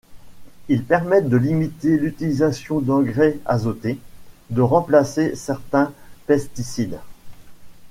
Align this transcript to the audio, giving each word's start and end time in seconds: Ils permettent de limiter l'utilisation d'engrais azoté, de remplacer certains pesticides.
Ils 0.67 0.83
permettent 0.83 1.29
de 1.29 1.37
limiter 1.37 1.99
l'utilisation 1.99 2.79
d'engrais 2.81 3.37
azoté, 3.45 3.99
de 4.49 4.59
remplacer 4.61 5.35
certains 5.35 5.93
pesticides. 6.25 6.99